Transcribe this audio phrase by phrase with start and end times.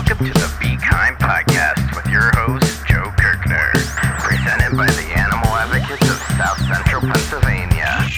[0.00, 3.70] Welcome to the Be Kind podcast with your host, Joe Kirkner,
[4.18, 8.08] presented by the Animal Advocates of South Central Pennsylvania.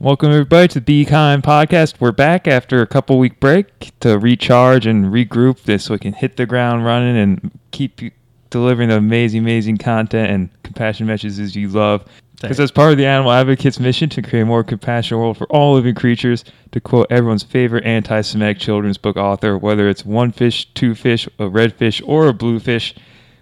[0.00, 2.00] Welcome everybody to the Be Kind podcast.
[2.00, 6.14] We're back after a couple week break to recharge and regroup this so we can
[6.14, 8.10] hit the ground running and keep you
[8.50, 12.04] delivering the amazing, amazing content and compassion messages you love.
[12.40, 15.48] Because as part of the Animal Advocates mission to create a more compassionate world for
[15.48, 20.72] all living creatures, to quote everyone's favorite anti-Semitic children's book author, whether it's one fish,
[20.74, 22.94] two fish, a red fish, or a blue fish,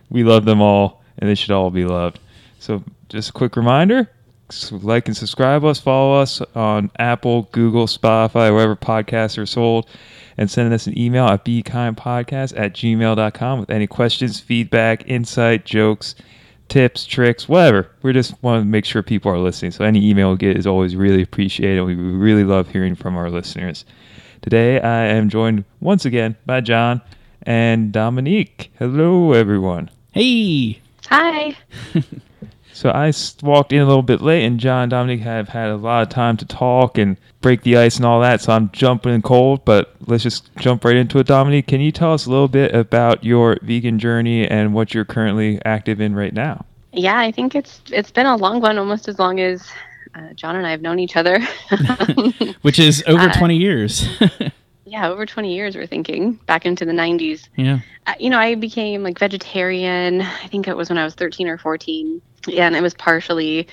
[0.09, 2.19] we love them all, and they should all be loved.
[2.59, 4.11] So, just a quick reminder:
[4.71, 9.89] like and subscribe us, follow us on Apple, Google, Spotify, wherever podcasts are sold,
[10.39, 16.15] and sending us an email at bekindpodcast at gmail.com with any questions, feedback, insight, jokes,
[16.69, 17.91] tips, tricks, whatever.
[18.03, 19.71] We just want to make sure people are listening.
[19.71, 21.83] So any email we get is always really appreciated.
[21.83, 23.85] We really love hearing from our listeners.
[24.43, 27.01] Today I am joined once again by John
[27.43, 28.73] and Dominique.
[28.79, 29.91] Hello, everyone.
[30.13, 31.57] Hey, Hi.
[32.77, 33.11] So I
[33.43, 36.11] walked in a little bit late, and John and Dominique have had a lot of
[36.11, 38.43] time to talk and break the ice and all that.
[38.43, 41.27] So I'm jumping in cold, but let's just jump right into it.
[41.27, 45.07] Dominique, can you tell us a little bit about your vegan journey and what you're
[45.07, 46.67] currently active in right now?
[46.93, 49.67] Yeah, I think it's it's been a long one, almost as long as
[50.15, 51.41] uh, John and I have known each other.
[52.61, 54.07] which is over Uh, 20 years.
[54.97, 55.77] yeah, over 20 years.
[55.77, 57.51] We're thinking back into the 90s.
[57.57, 57.81] yeah.
[58.07, 60.23] Uh, you know, I became like vegetarian.
[60.23, 63.69] I think it was when I was 13 or 14, yeah, and it was partially,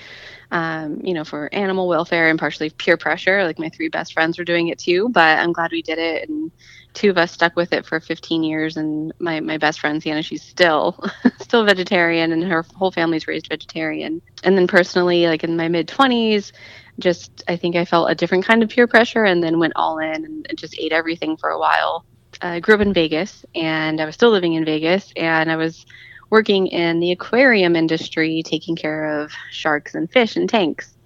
[0.50, 3.42] um, you know, for animal welfare and partially peer pressure.
[3.44, 6.28] Like my three best friends were doing it too, but I'm glad we did it.
[6.28, 6.50] And
[6.92, 8.76] two of us stuck with it for 15 years.
[8.76, 11.02] And my my best friend Sienna, she's still
[11.40, 14.20] still vegetarian, and her whole family's raised vegetarian.
[14.42, 16.52] And then personally, like in my mid 20s.
[16.98, 19.98] Just, I think I felt a different kind of peer pressure and then went all
[19.98, 22.04] in and just ate everything for a while
[22.42, 25.56] uh, I grew up in Vegas and I was still living in Vegas and I
[25.56, 25.86] was
[26.30, 30.96] working in the aquarium industry taking care of sharks and fish and tanks.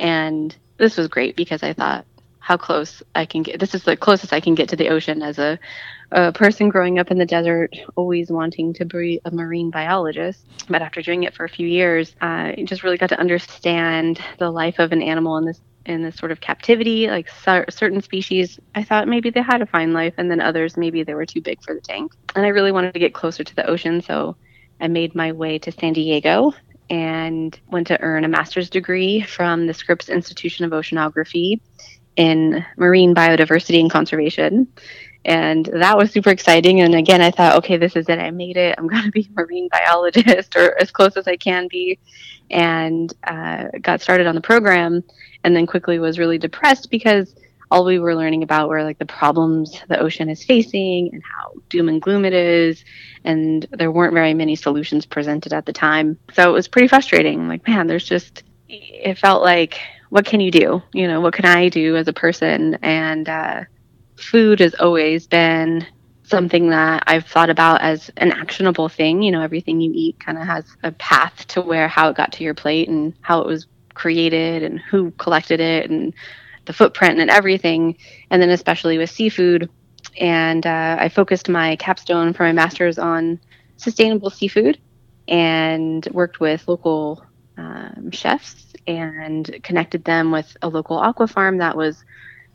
[0.00, 2.06] And this was great because I thought
[2.48, 3.60] how close I can get.
[3.60, 5.58] This is the closest I can get to the ocean as a,
[6.12, 10.46] a person growing up in the desert, always wanting to be a marine biologist.
[10.66, 14.50] But after doing it for a few years, I just really got to understand the
[14.50, 17.08] life of an animal in this in this sort of captivity.
[17.08, 20.78] Like cer- certain species, I thought maybe they had a fine life, and then others
[20.78, 22.12] maybe they were too big for the tank.
[22.34, 24.36] And I really wanted to get closer to the ocean, so
[24.80, 26.54] I made my way to San Diego
[26.88, 31.60] and went to earn a master's degree from the Scripps Institution of Oceanography
[32.18, 34.66] in marine biodiversity and conservation.
[35.24, 36.80] And that was super exciting.
[36.80, 38.18] And again, I thought, okay, this is it.
[38.18, 38.74] I made it.
[38.76, 41.98] I'm going to be a marine biologist or as close as I can be.
[42.50, 45.04] And uh, got started on the program
[45.44, 47.34] and then quickly was really depressed because
[47.70, 51.52] all we were learning about were like the problems the ocean is facing and how
[51.68, 52.82] doom and gloom it is
[53.24, 57.46] and there weren't very many solutions presented at the time so it was pretty frustrating
[57.46, 59.78] like man there's just it felt like
[60.10, 63.62] what can you do you know what can i do as a person and uh,
[64.16, 65.86] food has always been
[66.28, 69.22] something that I've thought about as an actionable thing.
[69.22, 72.32] You know, everything you eat kind of has a path to where how it got
[72.32, 76.14] to your plate and how it was created and who collected it and
[76.66, 77.96] the footprint and everything.
[78.30, 79.70] And then especially with seafood.
[80.20, 83.40] And uh, I focused my capstone for my master's on
[83.76, 84.78] sustainable seafood
[85.28, 87.24] and worked with local
[87.56, 92.04] um, chefs and connected them with a local aqua farm that was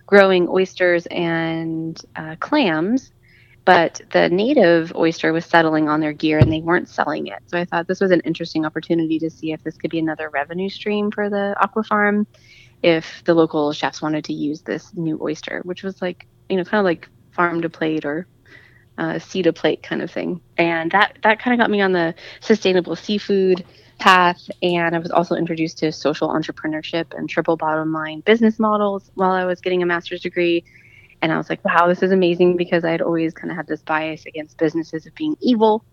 [0.06, 3.14] growing oysters and uh, clams
[3.66, 7.40] but the native oyster was settling on their gear and they weren't selling it.
[7.46, 10.30] So I thought this was an interesting opportunity to see if this could be another
[10.30, 12.28] revenue stream for the aqua farm
[12.82, 16.66] if the local chefs wanted to use this new oyster, which was like, you know,
[16.66, 18.28] kind of like farm to plate or
[18.98, 20.42] uh, sea to plate kind of thing.
[20.58, 23.64] And that, that kind of got me on the sustainable seafood
[24.04, 24.50] path.
[24.62, 29.32] And I was also introduced to social entrepreneurship and triple bottom line business models while
[29.32, 30.66] I was getting a master's degree
[31.22, 33.66] and I was like, wow, this is amazing because I had always kind of had
[33.66, 35.86] this bias against businesses of being evil.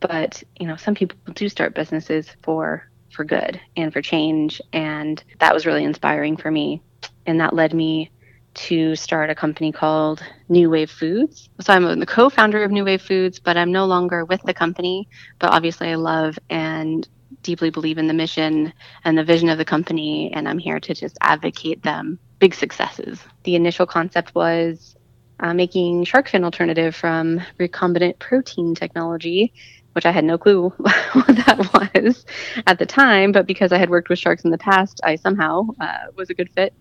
[0.00, 4.62] But, you know, some people do start businesses for for good and for change.
[4.72, 6.82] And that was really inspiring for me.
[7.26, 8.10] And that led me
[8.54, 11.50] to start a company called New Wave Foods.
[11.60, 15.08] So I'm the co-founder of New Wave Foods, but I'm no longer with the company.
[15.38, 17.06] But obviously I love and
[17.44, 18.72] deeply believe in the mission
[19.04, 23.20] and the vision of the company and I'm here to just advocate them big successes.
[23.44, 24.96] The initial concept was
[25.40, 29.52] uh, making shark fin alternative from recombinant protein technology,
[29.92, 32.24] which I had no clue what that was
[32.66, 33.32] at the time.
[33.32, 36.34] But because I had worked with sharks in the past, I somehow uh, was a
[36.34, 36.74] good fit.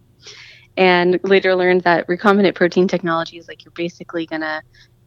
[0.78, 4.62] and later learned that recombinant protein technology is like you're basically going to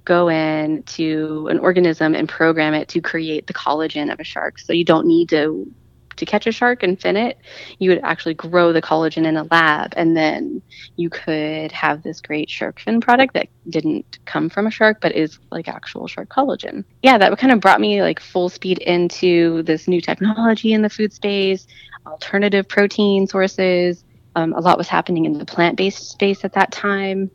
[0.06, 4.58] go in to an organism and program it to create the collagen of a shark.
[4.58, 5.70] So you don't need to
[6.16, 7.38] to catch a shark and fin it.
[7.78, 10.62] You would actually grow the collagen in a lab, and then
[10.96, 15.12] you could have this great shark fin product that didn't come from a shark, but
[15.12, 16.84] is like actual shark collagen.
[17.02, 20.90] Yeah, that kind of brought me like full speed into this new technology in the
[20.90, 21.66] food space,
[22.06, 24.02] alternative protein sources.
[24.36, 27.30] Um, a lot was happening in the plant-based space at that time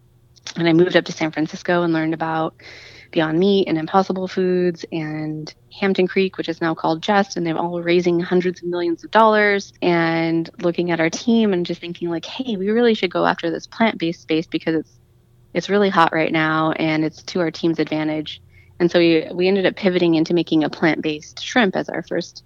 [0.56, 2.56] and I moved up to San Francisco and learned about
[3.12, 7.58] Beyond Meat and Impossible Foods and Hampton Creek, which is now called Just, and they're
[7.58, 9.74] all raising hundreds of millions of dollars.
[9.82, 13.52] And looking at our team and just thinking like, hey, we really should go after
[13.52, 14.98] this plant-based space because it's
[15.54, 18.42] it's really hot right now and it's to our team's advantage.
[18.80, 22.44] And so we we ended up pivoting into making a plant-based shrimp as our first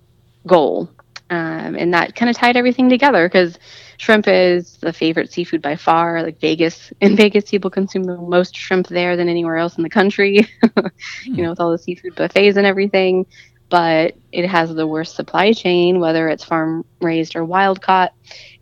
[0.47, 0.89] goal.
[1.29, 3.57] Um, and that kind of tied everything together because
[3.97, 6.21] shrimp is the favorite seafood by far.
[6.21, 9.89] Like Vegas, in Vegas, people consume the most shrimp there than anywhere else in the
[9.89, 10.47] country.
[11.23, 13.25] you know, with all the seafood buffets and everything.
[13.67, 18.13] But it has the worst supply chain, whether it's farm raised or wild caught.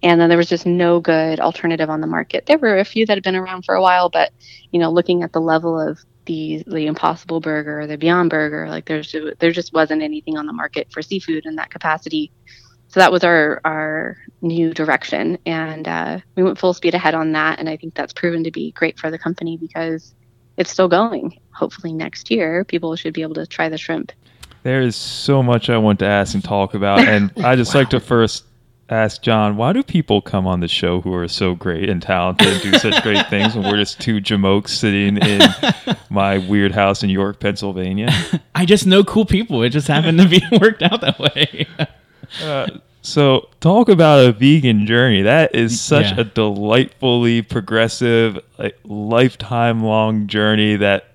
[0.02, 2.46] And then there was just no good alternative on the market.
[2.46, 4.32] There were a few that had been around for a while, but
[4.72, 8.86] you know, looking at the level of the the Impossible Burger, the Beyond Burger, like
[8.86, 12.32] there's there just wasn't anything on the market for seafood in that capacity.
[12.88, 15.38] So that was our our new direction.
[15.46, 17.60] And uh, we went full speed ahead on that.
[17.60, 20.14] And i think that's proven to be great for the company because
[20.58, 21.40] it's still going.
[21.52, 24.12] Hopefully next year people should be able to try the shrimp.
[24.64, 27.00] There is so much i want to ask and talk about.
[27.00, 27.82] And i just wow.
[27.82, 28.46] like to first
[28.90, 32.48] ask john why do people come on the show who are so great and talented
[32.48, 35.42] and do such great things and we're just two jamokes sitting in
[36.10, 38.10] my weird house in york pennsylvania
[38.56, 41.68] i just know cool people it just happened to be worked out that way
[42.42, 42.68] uh,
[43.04, 45.24] so talk about a vegan journey.
[45.24, 46.22] That is such yeah.
[46.22, 51.10] a delightfully progressive, like lifetime long journey that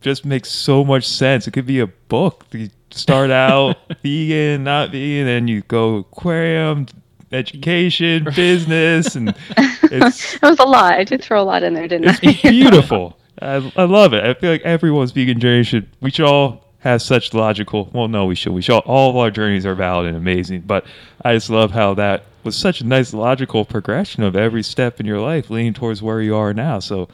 [0.00, 1.46] just makes so much sense.
[1.46, 2.46] It could be a book.
[2.52, 6.86] You start out vegan, not vegan, and you go aquarium,
[7.32, 10.94] education, business, and it's it was a lot.
[10.94, 12.30] I did throw a lot in there, didn't it's I?
[12.30, 13.18] It's beautiful.
[13.40, 14.24] I, I love it.
[14.24, 17.90] I feel like everyone's vegan journey should we should all has such logical.
[17.92, 18.52] Well, no, we should.
[18.52, 18.78] We should.
[18.78, 20.62] All of our journeys are valid and amazing.
[20.62, 20.86] But
[21.24, 25.06] I just love how that was such a nice logical progression of every step in
[25.06, 26.78] your life, leading towards where you are now.
[26.78, 27.08] So,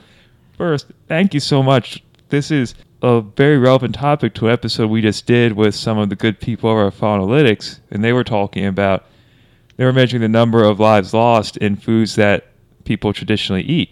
[0.57, 2.03] first, thank you so much.
[2.29, 2.75] This is
[3.05, 6.41] a very relevant topic to an episode we just did with some of the good
[6.41, 9.05] people over at Faunalytics, and they were talking about
[9.77, 12.47] they were measuring the number of lives lost in foods that
[12.85, 13.91] people traditionally eat.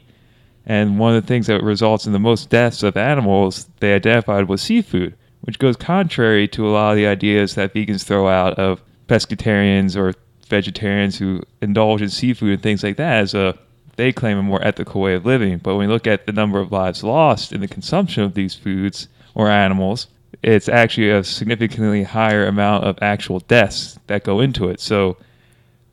[0.64, 4.48] And one of the things that results in the most deaths of animals they identified
[4.48, 8.58] was seafood which goes contrary to a lot of the ideas that vegans throw out
[8.58, 10.14] of pescatarians or
[10.48, 13.56] vegetarians who indulge in seafood and things like that as a
[13.96, 15.58] they claim a more ethical way of living.
[15.58, 18.54] But when we look at the number of lives lost in the consumption of these
[18.54, 20.06] foods or animals,
[20.42, 24.80] it's actually a significantly higher amount of actual deaths that go into it.
[24.80, 25.16] So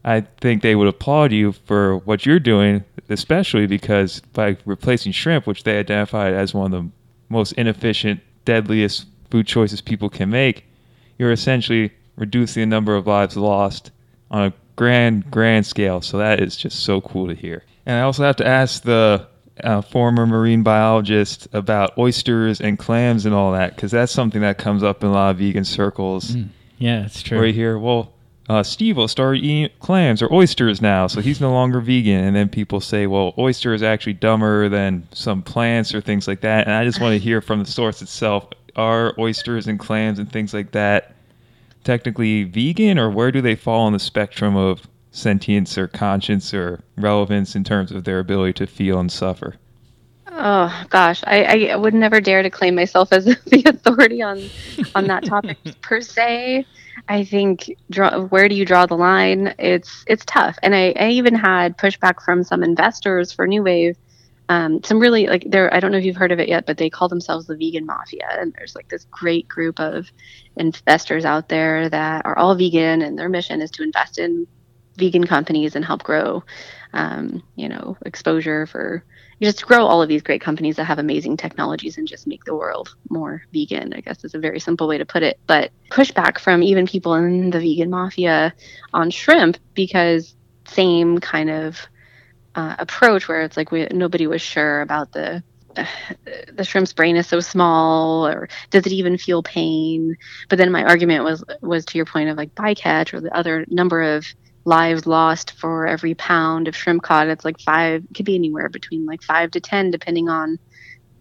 [0.03, 5.45] I think they would applaud you for what you're doing, especially because by replacing shrimp,
[5.45, 6.89] which they identified as one of the
[7.27, 10.65] most inefficient, deadliest food choices people can make,
[11.17, 13.91] you're essentially reducing the number of lives lost
[14.31, 16.01] on a grand, grand scale.
[16.01, 17.63] So that is just so cool to hear.
[17.85, 19.27] And I also have to ask the
[19.63, 24.57] uh, former marine biologist about oysters and clams and all that, because that's something that
[24.57, 26.31] comes up in a lot of vegan circles.
[26.31, 27.41] Mm, yeah, it's true.
[27.41, 28.13] Right here, well,
[28.47, 32.23] uh, Steve will start eating clams or oysters now, so he's no longer vegan.
[32.23, 36.41] And then people say, well, oyster is actually dumber than some plants or things like
[36.41, 36.65] that.
[36.65, 40.31] And I just want to hear from the source itself are oysters and clams and
[40.31, 41.15] things like that
[41.83, 46.81] technically vegan, or where do they fall on the spectrum of sentience or conscience or
[46.97, 49.55] relevance in terms of their ability to feel and suffer?
[50.31, 54.41] Oh gosh, I, I would never dare to claim myself as the authority on
[54.95, 56.65] on that topic per se.
[57.07, 59.53] I think draw, where do you draw the line?
[59.57, 63.97] It's it's tough, and I, I even had pushback from some investors for New Wave
[64.49, 66.77] um, some really like there i don't know if you've heard of it yet but
[66.77, 70.11] they call themselves the vegan mafia and there's like this great group of
[70.57, 74.47] investors out there that are all vegan and their mission is to invest in
[74.99, 76.43] vegan companies and help grow
[76.93, 79.03] um, you know exposure for
[79.41, 82.55] just grow all of these great companies that have amazing technologies and just make the
[82.55, 85.39] world more vegan i guess is a very simple way to put it.
[85.47, 88.53] But pushback from even people in the vegan mafia
[88.93, 90.35] on shrimp because
[90.67, 91.79] same kind of
[92.55, 95.43] uh, approach where it's like we nobody was sure about the
[96.53, 100.15] the shrimp's brain is so small or does it even feel pain?
[100.49, 103.65] But then my argument was was to your point of like bycatch or the other
[103.69, 104.25] number of
[104.69, 107.27] lives lost for every pound of shrimp caught.
[107.27, 110.59] It's like five, it could be anywhere between like five to 10, depending on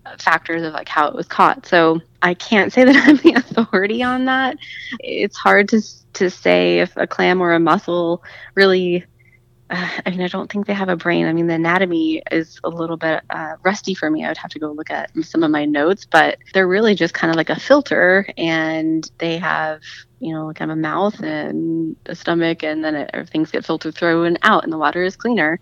[0.07, 1.67] uh, factors of like how it was caught.
[1.67, 4.59] So I can't say that I'm the authority on that.
[5.01, 5.83] It's hard to,
[6.15, 8.23] to say if a clam or a mussel
[8.55, 9.05] really
[9.71, 11.27] uh, I mean, I don't think they have a brain.
[11.27, 14.25] I mean, the anatomy is a little bit uh, rusty for me.
[14.25, 17.15] I would have to go look at some of my notes, but they're really just
[17.15, 19.83] kind of like a filter, and they have,
[20.21, 23.95] you know, kind of a mouth and a stomach, and then it, things get filtered
[23.95, 25.61] through and out, and the water is cleaner.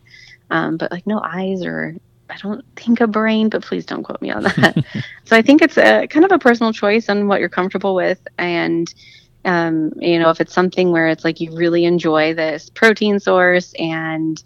[0.50, 1.96] Um, but like no eyes or
[2.30, 4.84] I don't think a brain, but please don't quote me on that.
[5.25, 8.26] so I think it's a kind of a personal choice on what you're comfortable with,
[8.38, 8.92] and
[9.46, 13.72] um, you know, if it's something where it's like you really enjoy this protein source
[13.78, 14.42] and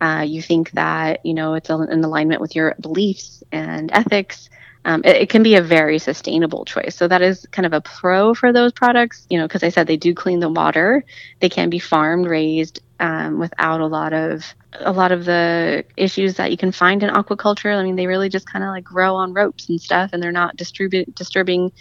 [0.00, 4.48] uh, you think that, you know, it's in alignment with your beliefs and ethics,
[4.84, 6.94] um, it, it, can be a very sustainable choice.
[6.94, 9.86] So that is kind of a pro for those products, you know, because I said
[9.86, 11.04] they do clean the water.
[11.40, 16.34] They can be farmed, raised um, without a lot of a lot of the issues
[16.34, 17.74] that you can find in aquaculture.
[17.74, 20.32] I mean, they really just kind of like grow on ropes and stuff, and they're
[20.32, 21.72] not distribute disturbing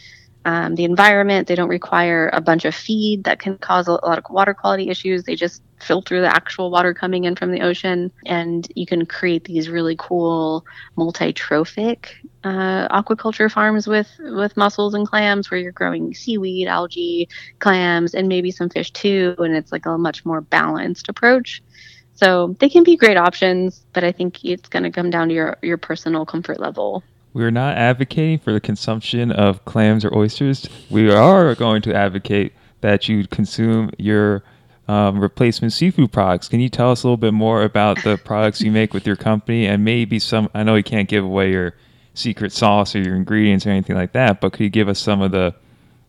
[0.46, 1.48] um, the environment.
[1.48, 4.90] They don't require a bunch of feed that can cause a, lot of water quality
[4.90, 5.24] issues.
[5.24, 9.46] They just filter the actual water coming in from the ocean, and you can create
[9.46, 16.14] these really cool multi-trophic uh, aquaculture farms with with mussels and clams, where you're growing
[16.14, 17.28] seaweed, algae,
[17.60, 19.36] clams, and maybe some fish too.
[19.38, 21.62] And it's like a much more balanced approach.
[22.16, 25.34] So they can be great options, but I think it's going to come down to
[25.34, 27.04] your your personal comfort level.
[27.34, 30.68] We're not advocating for the consumption of clams or oysters.
[30.90, 34.44] We are going to advocate that you consume your
[34.88, 36.48] um, replacement seafood products.
[36.48, 39.16] Can you tell us a little bit more about the products you make with your
[39.16, 40.50] company and maybe some?
[40.54, 41.74] I know you can't give away your
[42.14, 45.22] secret sauce or your ingredients or anything like that, but could you give us some
[45.22, 45.56] of the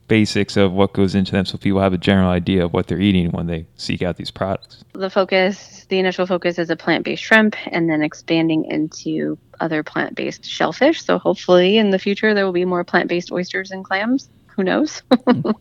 [0.08, 3.00] basics of what goes into them so people have a general idea of what they're
[3.00, 4.84] eating when they seek out these products.
[4.92, 9.82] The focus, the initial focus is a plant based shrimp and then expanding into other
[9.82, 11.04] plant based shellfish.
[11.04, 14.28] So hopefully in the future there will be more plant based oysters and clams.
[14.56, 15.02] Who knows?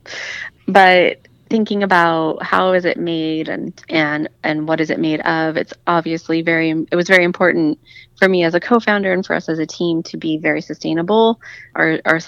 [0.68, 1.20] but
[1.50, 5.72] thinking about how is it made and and and what is it made of it's
[5.86, 7.78] obviously very it was very important
[8.18, 11.40] for me as a co-founder and for us as a team to be very sustainable
[11.76, 12.20] our our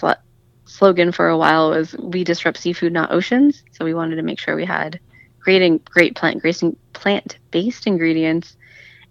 [0.66, 4.40] slogan for a while was "We disrupt seafood, not oceans." So we wanted to make
[4.40, 5.00] sure we had
[5.40, 6.44] great, great plant,
[6.94, 8.58] plant-based ingredients.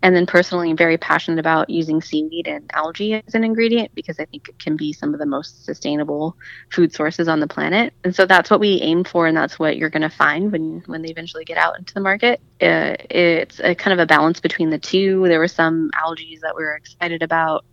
[0.02, 4.26] And then personally, very passionate about using seaweed and algae as an ingredient because I
[4.26, 6.36] think it can be some of the most sustainable
[6.70, 7.94] food sources on the planet.
[8.04, 10.82] And so that's what we aim for, and that's what you're going to find when
[10.86, 12.40] when they eventually get out into the market.
[12.60, 15.26] Uh, it's a kind of a balance between the two.
[15.26, 17.64] There were some algae that we were excited about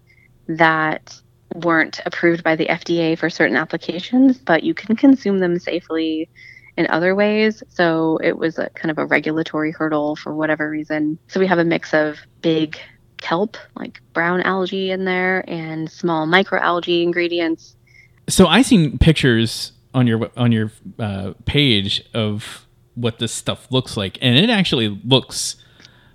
[0.48, 1.20] that
[1.55, 6.29] weren't approved by the FDA for certain applications, but you can consume them safely
[6.77, 7.63] in other ways.
[7.70, 11.17] So it was a kind of a regulatory hurdle for whatever reason.
[11.27, 12.79] So we have a mix of big
[13.17, 17.75] kelp, like brown algae in there, and small microalgae ingredients.
[18.27, 22.65] So I seen pictures on your on your uh, page of
[22.96, 25.55] what this stuff looks like, and it actually looks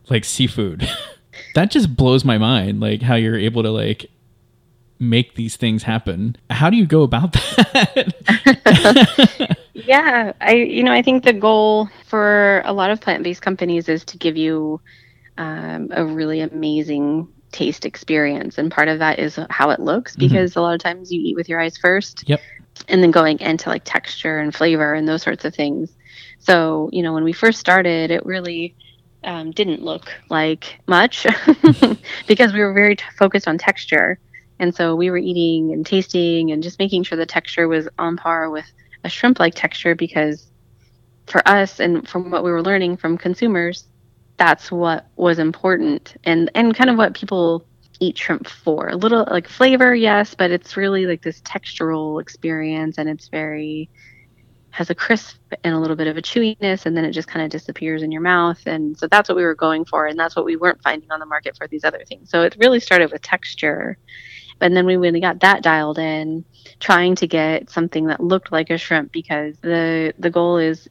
[0.08, 0.88] like seafood.
[1.54, 4.10] that just blows my mind, like how you're able to like
[4.98, 6.36] make these things happen.
[6.50, 8.14] How do you go about that?
[9.74, 14.04] yeah, I you know I think the goal for a lot of plant-based companies is
[14.06, 14.80] to give you
[15.38, 20.28] um, a really amazing taste experience, and part of that is how it looks mm-hmm.
[20.28, 20.60] because mm-hmm.
[20.60, 22.28] a lot of times you eat with your eyes first.
[22.28, 22.40] Yep.
[22.88, 25.96] And then going into like texture and flavor and those sorts of things.
[26.38, 28.74] So, you know, when we first started, it really
[29.24, 31.26] um, didn't look like much
[32.26, 34.18] because we were very t- focused on texture.
[34.58, 38.16] And so we were eating and tasting and just making sure the texture was on
[38.16, 38.66] par with
[39.04, 40.50] a shrimp like texture because
[41.26, 43.84] for us and from what we were learning from consumers,
[44.38, 47.66] that's what was important and, and kind of what people
[48.00, 48.88] eat shrimp for.
[48.88, 53.88] A little like flavor, yes, but it's really like this textural experience and it's very
[54.76, 57.42] has a crisp and a little bit of a chewiness and then it just kind
[57.42, 60.36] of disappears in your mouth and so that's what we were going for and that's
[60.36, 63.10] what we weren't finding on the market for these other things so it really started
[63.10, 63.96] with texture
[64.60, 66.44] and then we really got that dialed in,
[66.80, 70.88] trying to get something that looked like a shrimp because the the goal is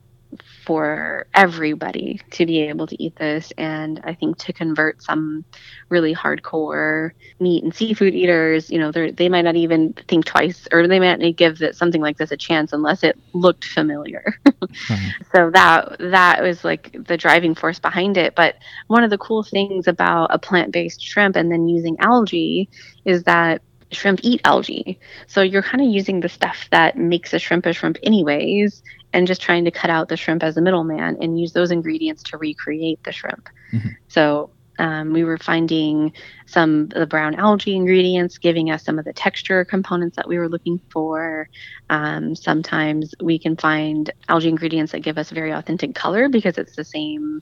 [0.65, 5.43] for everybody to be able to eat this and i think to convert some
[5.89, 10.87] really hardcore meat and seafood eaters you know they might not even think twice or
[10.87, 15.21] they might not give that something like this a chance unless it looked familiar mm-hmm.
[15.33, 18.55] so that that was like the driving force behind it but
[18.87, 22.69] one of the cool things about a plant-based shrimp and then using algae
[23.05, 23.61] is that
[23.91, 24.99] shrimp eat algae.
[25.27, 28.83] So you're kind of using the stuff that makes a shrimp a shrimp anyways,
[29.15, 32.21] and just trying to cut out the shrimp as a middleman and use those ingredients
[32.21, 33.47] to recreate the shrimp.
[33.71, 33.95] Mhm.
[34.09, 36.11] So um, we were finding
[36.47, 40.37] some of the brown algae ingredients, giving us some of the texture components that we
[40.37, 41.47] were looking for.
[41.89, 46.75] Um, sometimes we can find algae ingredients that give us very authentic color because it's
[46.75, 47.41] the same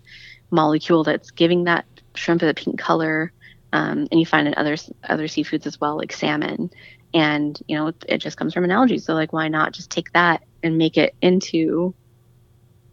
[0.51, 3.33] molecule that's giving that shrimp the pink color.
[3.71, 4.75] Um, and you find in other
[5.09, 6.69] other seafoods as well, like salmon.
[7.15, 8.99] And you know, it, it just comes from an algae.
[8.99, 11.93] So like, why not just take that and make it into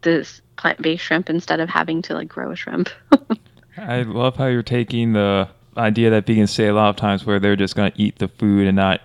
[0.01, 2.89] this plant-based shrimp instead of having to like grow a shrimp?
[3.77, 7.39] I love how you're taking the idea that vegans say a lot of times where
[7.39, 9.01] they're just going to eat the food and not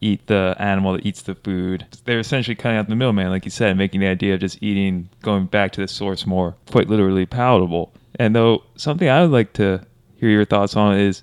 [0.00, 1.86] eat the animal that eats the food.
[2.04, 5.08] They're essentially cutting out the middleman, like you said, making the idea of just eating,
[5.22, 7.92] going back to the source more quite literally palatable.
[8.18, 9.84] And though something I would like to
[10.16, 11.22] hear your thoughts on is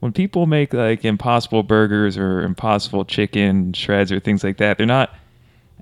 [0.00, 4.86] when people make like impossible burgers or impossible chicken shreds or things like that, they're
[4.86, 5.14] not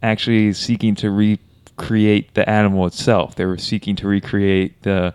[0.02, 3.34] actually seeking to recreate the animal itself.
[3.34, 5.14] They were seeking to recreate the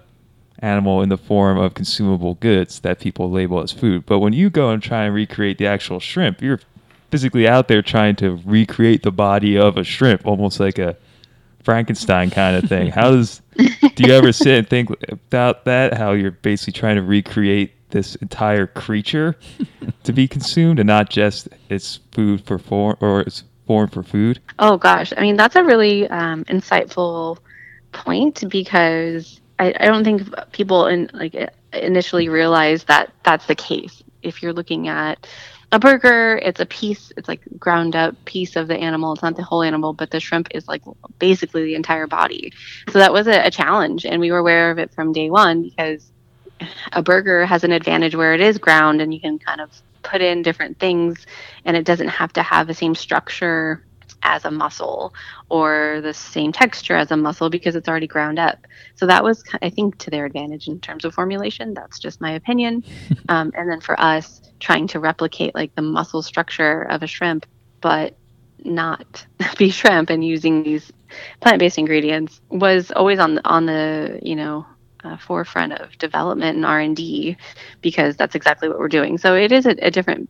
[0.59, 4.05] animal in the form of consumable goods that people label as food.
[4.05, 6.59] But when you go and try and recreate the actual shrimp, you're
[7.11, 10.97] physically out there trying to recreate the body of a shrimp, almost like a
[11.63, 12.91] Frankenstein kind of thing.
[12.91, 15.95] How does do you ever sit and think about that?
[15.95, 19.35] How you're basically trying to recreate this entire creature
[20.03, 24.39] to be consumed and not just its food for form or its form for food?
[24.57, 27.37] Oh gosh, I mean that's a really um, insightful
[27.91, 31.35] point because I, I don't think people in like
[31.73, 34.03] initially realize that that's the case.
[34.23, 35.27] If you're looking at
[35.71, 39.13] a burger, it's a piece, it's like ground up piece of the animal.
[39.13, 40.81] It's not the whole animal, but the shrimp is like
[41.19, 42.53] basically the entire body.
[42.89, 45.63] So that was a, a challenge, and we were aware of it from day one
[45.63, 46.11] because
[46.93, 49.69] a burger has an advantage where it is ground and you can kind of
[50.07, 51.25] put in different things
[51.65, 53.83] and it doesn't have to have the same structure
[54.23, 55.13] as a muscle
[55.49, 58.65] or the same texture as a muscle because it's already ground up.
[58.95, 61.73] So that was, I think, to their advantage in terms of formulation.
[61.73, 62.83] That's just my opinion.
[63.29, 67.45] um, and then for us, trying to replicate like the muscle structure of a shrimp,
[67.81, 68.17] but
[68.63, 69.25] not
[69.57, 70.91] be shrimp and using these
[71.41, 74.65] plant-based ingredients was always on the, on the you know
[75.07, 77.37] uh, forefront of development and R&D
[77.81, 79.17] because that's exactly what we're doing.
[79.17, 80.29] So it is a, a different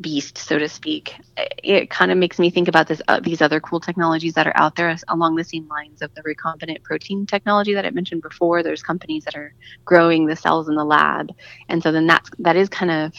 [0.00, 1.14] beast, so to speak.
[1.62, 4.56] It kind of makes me think about this uh, these other cool technologies that are
[4.56, 8.62] out there along the same lines of the recombinant protein technology that I mentioned before.
[8.62, 11.30] There's companies that are growing the cells in the lab,
[11.68, 13.12] and so then that's that is kind of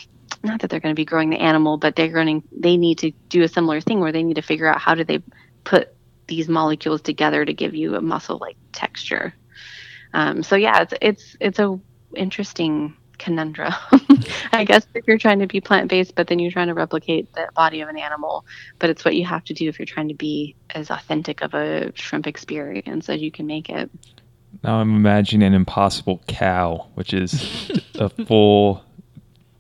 [0.44, 3.00] not that they're going to be growing the animal, but they're going to they need
[3.00, 5.24] to do a similar thing where they need to figure out how do they
[5.64, 5.94] put
[6.28, 9.34] these molecules together to give you a muscle like texture.
[10.14, 11.80] Um, so yeah, it's it's it's a
[12.16, 13.74] interesting conundrum.
[14.52, 17.34] I guess if you're trying to be plant based, but then you're trying to replicate
[17.34, 18.46] the body of an animal,
[18.80, 21.54] but it's what you have to do if you're trying to be as authentic of
[21.54, 23.90] a shrimp experience as you can make it.
[24.64, 28.84] Now I'm imagining an impossible cow, which is a full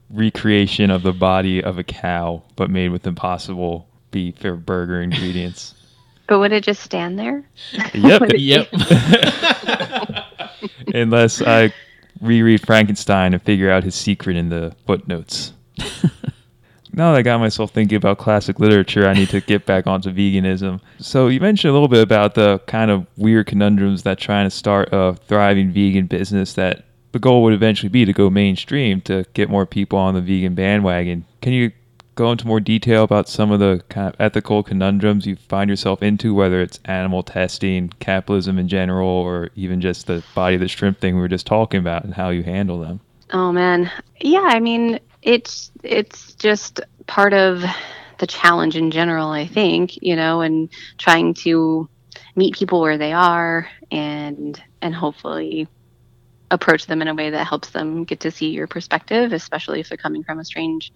[0.09, 5.73] recreation of the body of a cow, but made with impossible beef or burger ingredients.
[6.27, 7.43] But would it just stand there?
[7.93, 8.31] Yep.
[8.37, 8.67] Yep.
[10.93, 11.73] Unless I
[12.21, 15.53] reread Frankenstein and figure out his secret in the footnotes.
[16.93, 20.11] now that I got myself thinking about classic literature, I need to get back onto
[20.11, 20.81] veganism.
[20.99, 24.51] So you mentioned a little bit about the kind of weird conundrums that trying to
[24.51, 29.25] start a thriving vegan business that the goal would eventually be to go mainstream to
[29.33, 31.25] get more people on the vegan bandwagon.
[31.41, 31.71] Can you
[32.17, 36.03] go into more detail about some of the kind of ethical conundrums you find yourself
[36.03, 40.67] into, whether it's animal testing, capitalism in general, or even just the body of the
[40.67, 42.99] shrimp thing we were just talking about and how you handle them?
[43.31, 43.89] Oh man.
[44.19, 47.63] Yeah, I mean, it's it's just part of
[48.19, 51.87] the challenge in general, I think, you know, and trying to
[52.35, 55.67] meet people where they are and and hopefully
[56.49, 59.89] approach them in a way that helps them get to see your perspective, especially if
[59.89, 60.93] they're coming from a strange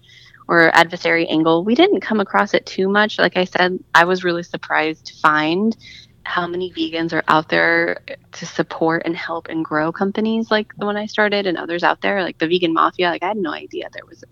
[0.48, 1.64] or adversary angle.
[1.64, 3.18] We didn't come across it too much.
[3.18, 5.76] Like I said, I was really surprised to find
[6.24, 7.98] how many vegans are out there
[8.32, 12.00] to support and help and grow companies like the one I started and others out
[12.00, 13.10] there, like the Vegan Mafia.
[13.10, 14.22] Like I had no idea there was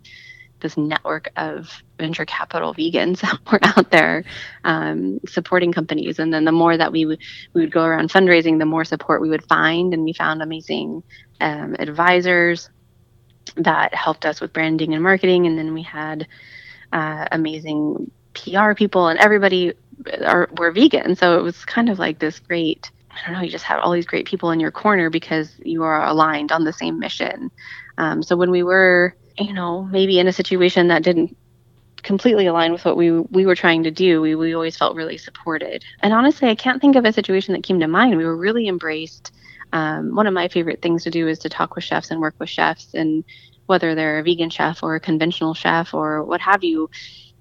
[0.60, 4.24] this network of venture capital vegans that were out there
[4.64, 6.18] um, supporting companies.
[6.18, 7.20] And then the more that we would
[7.54, 11.02] we would go around fundraising, the more support we would find, and we found amazing
[11.40, 12.70] um, advisors
[13.56, 15.46] that helped us with branding and marketing.
[15.46, 16.26] And then we had
[16.92, 19.72] uh, amazing PR people, and everybody
[20.24, 21.16] are were vegan.
[21.16, 22.90] So it was kind of like this great.
[23.10, 23.44] I don't know.
[23.44, 26.64] You just have all these great people in your corner because you are aligned on
[26.64, 27.50] the same mission.
[27.98, 31.36] Um, so when we were, you know, maybe in a situation that didn't
[32.02, 34.20] completely align with what we we were trying to do.
[34.20, 35.84] We we always felt really supported.
[36.00, 38.16] And honestly, I can't think of a situation that came to mind.
[38.16, 39.32] We were really embraced.
[39.72, 42.34] Um, one of my favorite things to do is to talk with chefs and work
[42.38, 43.24] with chefs, and
[43.66, 46.90] whether they're a vegan chef or a conventional chef or what have you,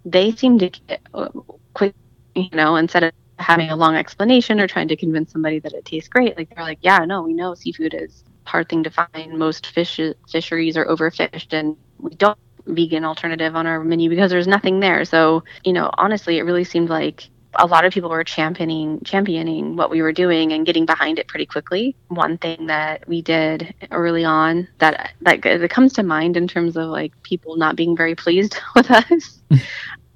[0.06, 1.30] they seem to get uh,
[1.74, 1.96] quick,
[2.36, 5.86] you know, instead of having a long explanation or trying to convince somebody that it
[5.86, 9.38] tastes great, like they're like, yeah, no, we know seafood is hard thing to find.
[9.38, 14.48] Most fish fisheries are overfished, and we don't vegan alternative on our menu because there's
[14.48, 15.06] nothing there.
[15.06, 19.76] So, you know, honestly, it really seemed like a lot of people were championing championing
[19.76, 21.96] what we were doing and getting behind it pretty quickly.
[22.08, 26.78] One thing that we did early on that that, that comes to mind in terms
[26.78, 29.42] of like people not being very pleased with us.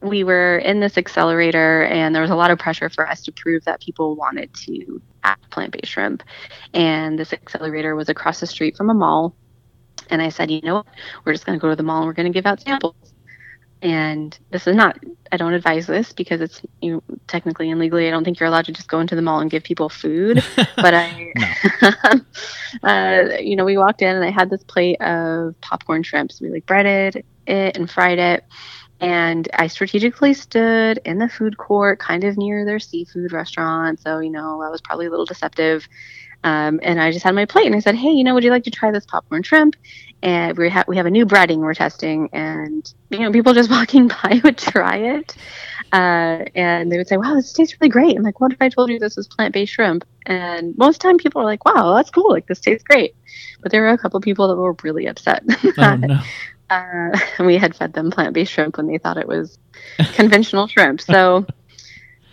[0.02, 3.32] we were in this accelerator and there was a lot of pressure for us to
[3.32, 6.24] prove that people wanted to add plant-based shrimp.
[6.74, 9.34] And this accelerator was across the street from a mall
[10.10, 10.88] and I said, you know what?
[11.26, 13.13] We're just going to go to the mall and we're going to give out samples.
[13.84, 14.98] And this is not,
[15.34, 18.48] I don't advise this because it's you know, technically and legally, I don't think you're
[18.48, 20.42] allowed to just go into the mall and give people food.
[20.78, 21.34] but I,
[22.84, 26.40] uh, you know, we walked in and I had this plate of popcorn shrimps.
[26.40, 28.46] We like breaded it and fried it.
[29.02, 34.00] And I strategically stood in the food court, kind of near their seafood restaurant.
[34.00, 35.90] So, you know, I was probably a little deceptive.
[36.44, 38.52] Um, and I just had my plate and I said, Hey, you know, would you
[38.52, 39.76] like to try this popcorn shrimp?
[40.22, 43.70] And we have we have a new breading we're testing, and you know, people just
[43.78, 45.36] walking by would try it,
[45.92, 48.70] uh, and they would say, "Wow, this tastes really great." I'm like, "What if I
[48.70, 52.32] told you this was plant-based shrimp?" And most time, people are like, "Wow, that's cool.
[52.32, 53.16] Like this tastes great,"
[53.62, 55.44] but there were a couple people that were really upset.
[55.78, 56.20] Oh, no.
[56.70, 59.60] uh, we had fed them plant-based shrimp when they thought it was
[60.14, 61.02] conventional shrimp.
[61.02, 61.46] So,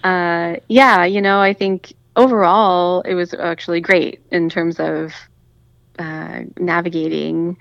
[0.05, 5.13] uh, yeah, you know, I think overall, it was actually great in terms of
[5.99, 7.59] uh, navigating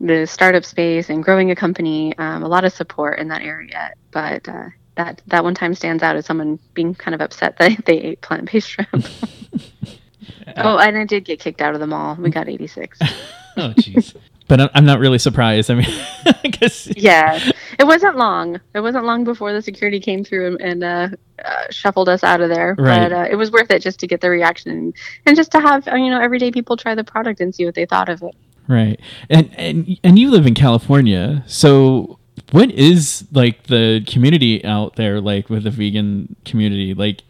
[0.00, 2.16] the startup space and growing a company.
[2.18, 6.02] Um, a lot of support in that area, but uh, that that one time stands
[6.02, 8.90] out as someone being kind of upset that they ate plant based shrimp.
[10.56, 12.16] oh, and I did get kicked out of the mall.
[12.16, 12.98] We got 86.
[13.02, 14.14] oh, jeez.
[14.48, 15.70] But I'm not really surprised.
[15.70, 15.86] I mean,
[16.26, 16.88] I guess.
[16.96, 17.38] Yeah,
[17.78, 18.60] it wasn't long.
[18.74, 21.08] It wasn't long before the security came through and, uh,
[21.44, 22.74] uh, shuffled us out of there.
[22.78, 23.08] Right.
[23.08, 24.94] But uh, it was worth it just to get the reaction and,
[25.26, 27.74] and just to have uh, you know everyday people try the product and see what
[27.74, 28.34] they thought of it.
[28.66, 29.00] Right.
[29.30, 32.18] And and and you live in California, so
[32.50, 36.94] what is like the community out there like with the vegan community?
[36.94, 37.22] Like,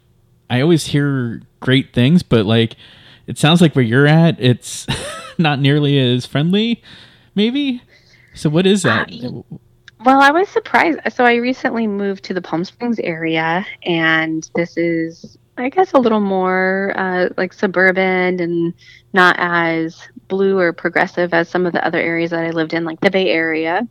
[0.49, 2.77] I always hear great things, but like,
[3.27, 4.87] it sounds like where you're at, it's
[5.39, 6.83] not nearly as friendly
[7.39, 7.81] maybe.
[8.35, 9.11] So what is that?
[9.11, 9.43] Uh,
[10.05, 10.99] well, I was surprised.
[11.15, 15.99] So I recently moved to the Palm Springs area, and this is, I guess, a
[15.99, 18.75] little more uh, like suburban and
[19.13, 22.85] not as blue or progressive as some of the other areas that I lived in,
[22.85, 23.89] like the Bay Area.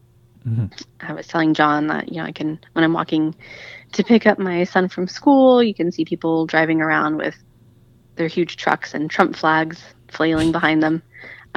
[0.48, 0.68] Mm-hmm.
[1.02, 3.34] I was telling John that you know I can when I'm walking
[3.94, 7.36] to pick up my son from school, you can see people driving around with
[8.16, 11.02] their huge trucks and Trump flags flailing behind them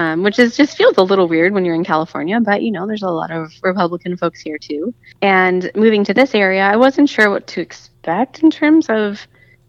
[0.00, 2.40] um, which is just feels a little weird when you're in California.
[2.40, 4.94] But you know, there's a lot of Republican folks here too.
[5.20, 9.26] And moving to this area, I wasn't sure what to expect in terms of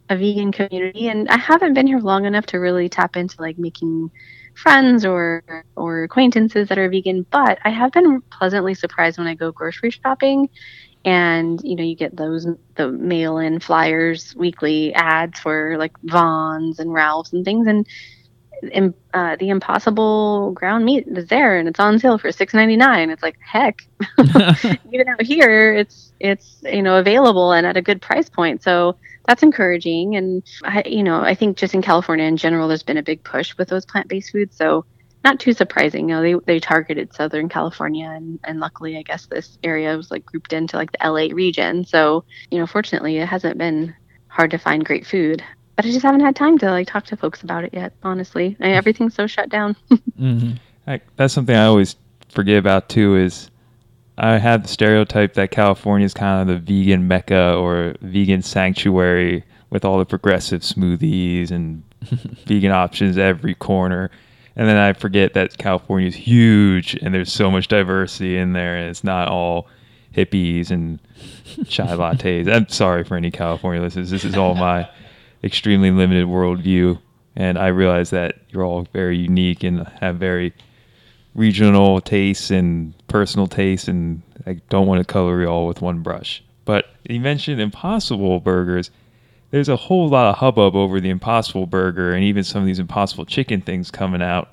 [0.10, 3.58] a vegan community, and I haven't been here long enough to really tap into like
[3.58, 4.10] making
[4.56, 5.44] friends or
[5.76, 7.26] or acquaintances that are vegan.
[7.30, 10.50] But I have been pleasantly surprised when I go grocery shopping
[11.04, 16.80] and you know you get those the mail in flyers weekly ads for like Vons
[16.80, 17.86] and Ralphs and things and
[19.14, 23.10] uh, the Impossible ground meat is there and it's on sale for six ninety nine.
[23.10, 23.82] It's like heck,
[24.20, 28.64] even out here, it's it's you know available and at a good price point.
[28.64, 28.98] So
[29.28, 30.16] that's encouraging.
[30.16, 33.24] And I, you know, I think just in California in general, there's been a big
[33.24, 34.56] push with those plant based foods.
[34.56, 34.86] So
[35.24, 36.10] not too surprising.
[36.10, 40.12] You know, they they targeted Southern California, and and luckily, I guess this area was
[40.12, 41.86] like grouped into like the LA region.
[41.86, 43.94] So you know, fortunately, it hasn't been
[44.28, 45.44] hard to find great food
[45.76, 47.94] but I just haven't had time to like talk to folks about it yet.
[48.04, 49.76] Honestly, I, everything's so shut down.
[49.92, 50.54] mm-hmm.
[50.88, 51.96] I, that's something I always
[52.30, 53.16] forget about too.
[53.16, 53.50] Is
[54.18, 59.44] I have the stereotype that California is kind of the vegan mecca or vegan sanctuary
[59.70, 61.84] with all the progressive smoothies and
[62.46, 64.12] vegan options every corner.
[64.56, 68.76] And then I forget that California is huge and there's so much diversity in there,
[68.76, 69.68] and it's not all
[70.16, 71.00] hippies and
[71.68, 72.54] chai lattes.
[72.54, 74.10] I'm sorry for any California listeners.
[74.10, 74.90] This is all my
[75.44, 77.00] extremely limited worldview,
[77.36, 80.54] and I realize that you're all very unique and have very
[81.36, 86.02] regional tastes and personal tastes, and I don't want to color you all with one
[86.02, 86.44] brush.
[86.66, 88.92] But you mentioned Impossible Burgers.
[89.52, 92.80] There's a whole lot of hubbub over the Impossible Burger and even some of these
[92.80, 94.50] Impossible Chicken things coming out.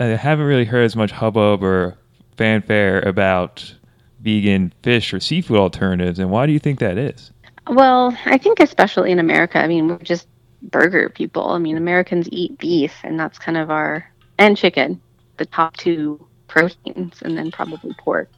[0.00, 1.96] I haven't really heard as much hubbub or
[2.36, 3.74] fanfare about
[4.20, 7.30] vegan fish or seafood alternatives, and why do you think that is?
[7.68, 10.26] Well, I think especially in America, I mean, we're just
[10.62, 11.48] burger people.
[11.48, 15.00] I mean, Americans eat beef, and that's kind of our and chicken,
[15.36, 18.30] the top two proteins, and then probably pork.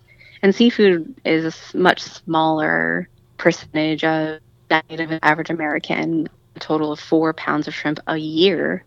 [0.42, 3.08] And seafood is a much smaller
[3.38, 6.28] percentage of diet of an average American.
[6.56, 8.84] A total of four pounds of shrimp a year.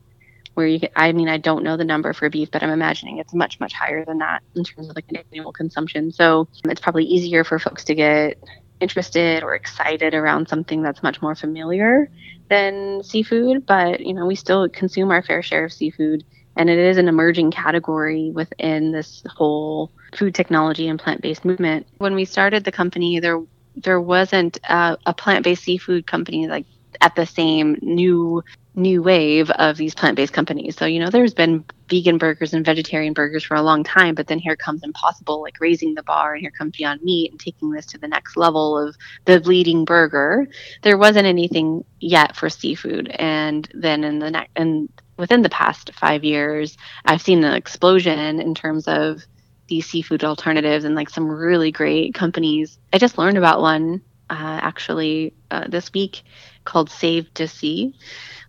[0.54, 3.34] Where you, I mean, I don't know the number for beef, but I'm imagining it's
[3.34, 6.12] much, much higher than that in terms of like an annual consumption.
[6.12, 8.44] So it's probably easier for folks to get
[8.80, 12.10] interested or excited around something that's much more familiar
[12.50, 16.24] than seafood, but you know, we still consume our fair share of seafood
[16.58, 21.86] and it is an emerging category within this whole food technology and plant-based movement.
[22.00, 23.40] When we started the company, there
[23.76, 26.66] there wasn't a, a plant-based seafood company like
[27.02, 28.44] at the same new
[28.78, 30.78] new wave of these plant-based companies.
[30.78, 34.28] So, you know, there's been vegan burgers and vegetarian burgers for a long time, but
[34.28, 37.72] then here comes Impossible like raising the bar and here comes Beyond Meat and taking
[37.72, 40.48] this to the next level of the leading burger.
[40.84, 45.92] There wasn't anything yet for seafood and then in the next and within the past
[45.96, 49.24] 5 years, I've seen an explosion in terms of
[49.68, 52.78] these seafood alternatives and like some really great companies.
[52.94, 56.24] I just learned about one uh, actually uh, this week
[56.68, 57.96] called Save Da Sea,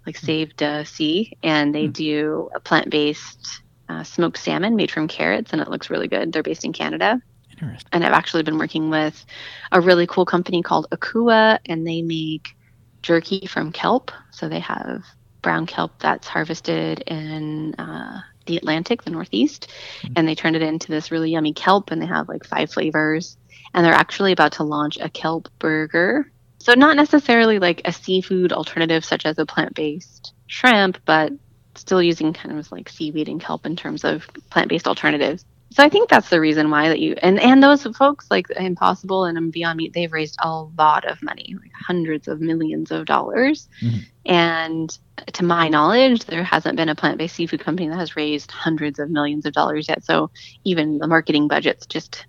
[0.05, 5.53] like Save Da Sea, and they do a plant-based uh, smoked salmon made from carrots,
[5.53, 6.33] and it looks really good.
[6.33, 7.89] They're based in Canada, Interesting.
[7.93, 9.25] and I've actually been working with
[9.73, 12.55] a really cool company called Akua, and they make
[13.03, 14.11] jerky from kelp.
[14.31, 15.05] So they have
[15.41, 19.71] brown kelp that's harvested in uh, the Atlantic, the Northeast,
[20.17, 23.37] and they turn it into this really yummy kelp, and they have like five flavors.
[23.75, 26.33] And they're actually about to launch a kelp burger.
[26.59, 31.33] So not necessarily like a seafood alternative such as a plant-based shrimp, but
[31.75, 35.45] still using kind of like seaweed and kelp in terms of plant-based alternatives.
[35.71, 39.27] So I think that's the reason why that you and and those folks like Impossible
[39.27, 43.69] and Beyond Meat, they've raised a lot of money, like hundreds of millions of dollars.
[43.83, 44.07] Mhm.
[44.25, 44.99] And
[45.35, 49.11] to my knowledge, there hasn't been a plant-based seafood company that has raised hundreds of
[49.11, 50.05] millions of dollars yet.
[50.05, 50.31] So
[50.65, 52.27] even the marketing budgets just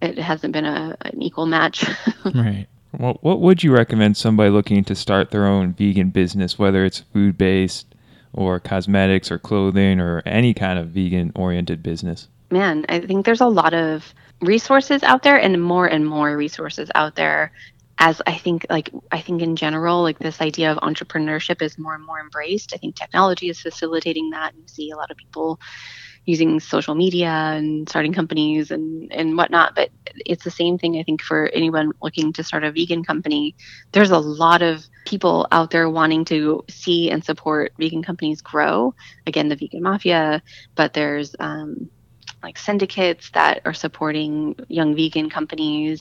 [0.00, 1.84] it hasn't been a, an equal match.
[2.34, 2.66] Right.
[2.92, 7.00] What what would you recommend somebody looking to start their own vegan business, whether it's
[7.00, 7.94] food based
[8.32, 12.28] or cosmetics or clothing or any kind of vegan oriented business?
[12.50, 16.90] man, I think there's a lot of resources out there and more and more resources
[16.94, 17.52] out there
[17.98, 21.94] as I think like I think in general like this idea of entrepreneurship is more
[21.94, 22.72] and more embraced.
[22.72, 24.54] I think technology is facilitating that.
[24.56, 25.58] You see a lot of people
[26.24, 29.88] using social media and starting companies and and whatnot but
[30.26, 33.56] it's the same thing i think for anyone looking to start a vegan company.
[33.92, 38.94] There's a lot of people out there wanting to see and support vegan companies grow.
[39.26, 40.42] Again the vegan mafia
[40.76, 41.90] but there's um,
[42.42, 46.00] like syndicates that are supporting young vegan companies.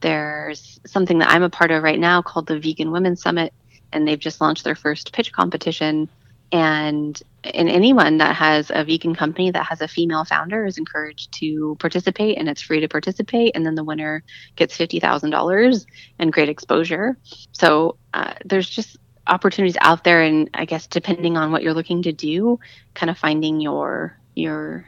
[0.00, 3.52] There's something that I'm a part of right now called the Vegan Women Summit,
[3.92, 6.08] and they've just launched their first pitch competition.
[6.50, 11.32] And and anyone that has a vegan company that has a female founder is encouraged
[11.40, 13.52] to participate, and it's free to participate.
[13.54, 14.22] And then the winner
[14.56, 15.86] gets fifty thousand dollars
[16.18, 17.18] and great exposure.
[17.52, 18.96] So uh, there's just
[19.26, 22.58] opportunities out there, and I guess depending on what you're looking to do,
[22.94, 24.86] kind of finding your your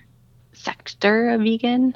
[0.62, 1.94] sector of vegan,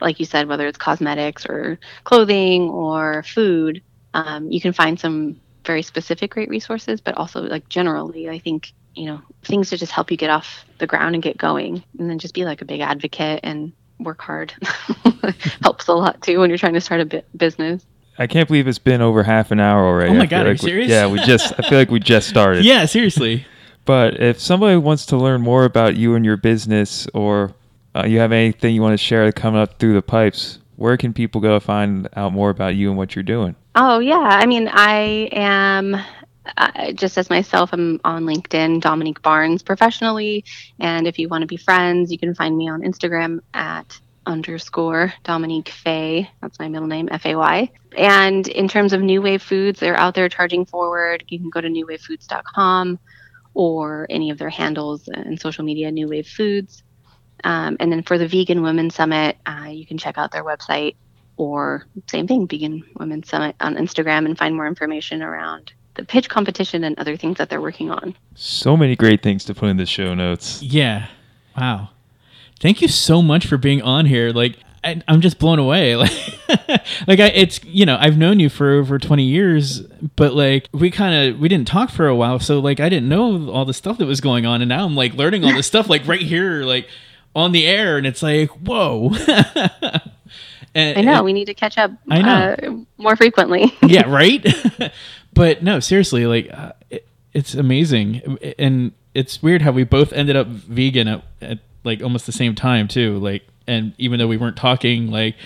[0.00, 3.82] like you said, whether it's cosmetics or clothing or food,
[4.14, 8.72] um, you can find some very specific great resources, but also like generally, I think
[8.94, 12.08] you know things to just help you get off the ground and get going, and
[12.10, 14.52] then just be like a big advocate and work hard.
[15.62, 17.84] Helps a lot too when you're trying to start a bi- business.
[18.18, 20.10] I can't believe it's been over half an hour already.
[20.10, 20.90] Oh my I feel God, are like you we- serious?
[20.90, 21.52] yeah, we just.
[21.58, 22.64] I feel like we just started.
[22.72, 23.46] Yeah, seriously.
[23.84, 27.52] But if somebody wants to learn more about you and your business, or
[27.98, 31.12] uh, you have anything you want to share coming up through the pipes, where can
[31.12, 33.56] people go to find out more about you and what you're doing?
[33.74, 35.96] Oh yeah, I mean, I am
[36.56, 37.70] uh, just as myself.
[37.72, 40.44] I'm on LinkedIn, Dominique Barnes, professionally,
[40.78, 45.12] and if you want to be friends, you can find me on Instagram at underscore
[45.24, 46.30] Dominique Fay.
[46.40, 47.70] That's my middle name, F A Y.
[47.96, 51.24] And in terms of New Wave Foods, they're out there charging forward.
[51.28, 53.00] You can go to newwavefoods.com
[53.54, 56.84] or any of their handles and social media, New Wave Foods.
[57.44, 60.96] Um, and then for the Vegan Women Summit, uh, you can check out their website
[61.36, 66.28] or same thing, Vegan Women Summit on Instagram and find more information around the pitch
[66.28, 68.14] competition and other things that they're working on.
[68.34, 70.62] So many great things to put in the show notes.
[70.62, 71.08] Yeah.
[71.56, 71.90] Wow.
[72.60, 74.30] Thank you so much for being on here.
[74.30, 75.96] Like, I, I'm just blown away.
[76.48, 79.80] Like, like I, it's you know I've known you for over 20 years,
[80.16, 83.08] but like we kind of we didn't talk for a while, so like I didn't
[83.10, 85.66] know all the stuff that was going on, and now I'm like learning all this
[85.66, 86.88] stuff like right here, like
[87.38, 89.12] on the air, and it's like whoa.
[90.74, 91.90] And, I know and- we need to catch up.
[92.10, 92.54] I know.
[92.62, 93.74] uh, more frequently.
[93.82, 94.46] yeah, right.
[95.32, 100.36] but no, seriously, like uh, it, it's amazing, and it's weird how we both ended
[100.36, 103.18] up vegan at, at like almost the same time too.
[103.18, 105.36] Like, and even though we weren't talking, like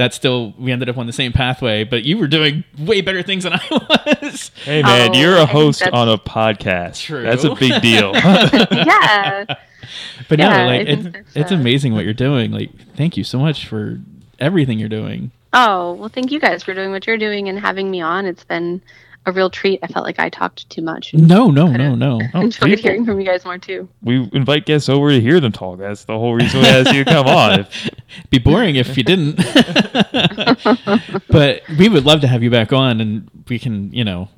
[0.00, 1.84] that still we ended up on the same pathway.
[1.84, 4.50] But you were doing way better things than I was.
[4.64, 7.02] Hey man, Oh, you're a oh, host on a podcast.
[7.02, 7.22] True.
[7.22, 8.12] That's a big deal.
[8.14, 9.44] yeah.
[10.26, 12.50] But Yeah, no, like it, that's, it's amazing what you're doing.
[12.50, 14.00] Like, thank you so much for
[14.38, 15.32] everything you're doing.
[15.52, 18.24] Oh well, thank you guys for doing what you're doing and having me on.
[18.24, 18.80] It's been
[19.30, 19.80] a real treat.
[19.82, 21.14] I felt like I talked too much.
[21.14, 22.20] No, no, no, no.
[22.34, 23.88] Oh, Enjoyed people- hearing from you guys more too.
[24.02, 25.78] we invite guests over to hear them talk.
[25.78, 27.60] That's the whole reason we asked you to come on.
[27.60, 27.90] If-
[28.30, 29.36] be boring if you didn't.
[31.28, 34.28] but we would love to have you back on, and we can, you know,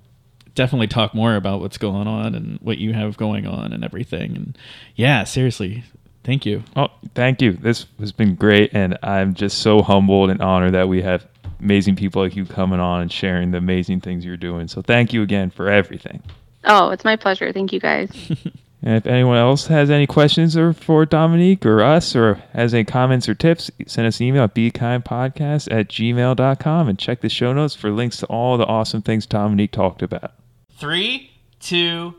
[0.54, 4.36] definitely talk more about what's going on and what you have going on and everything.
[4.36, 4.58] And
[4.96, 5.84] yeah, seriously,
[6.24, 6.62] thank you.
[6.76, 7.52] Oh, thank you.
[7.52, 11.26] This has been great, and I'm just so humbled and honored that we have
[11.62, 14.68] amazing people like you coming on and sharing the amazing things you're doing.
[14.68, 16.22] So thank you again for everything.
[16.64, 17.52] Oh, it's my pleasure.
[17.52, 18.10] Thank you guys.
[18.84, 22.82] And if anyone else has any questions or for Dominique or us or has any
[22.82, 27.52] comments or tips, send us an email at bekindpodcast at gmail.com and check the show
[27.52, 30.32] notes for links to all the awesome things Dominique talked about.
[30.76, 32.14] Three, two,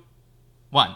[0.69, 0.95] one.